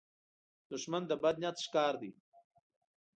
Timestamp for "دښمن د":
0.71-1.11